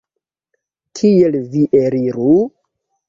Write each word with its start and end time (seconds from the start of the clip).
Kiel 1.01 1.37
vi 1.53 1.67
eliru? 1.83 2.33